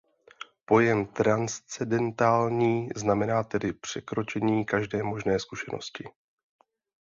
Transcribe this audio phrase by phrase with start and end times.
[0.65, 6.09] Pojem "transcendentální" znamená tedy překročení každé možné zkušenosti.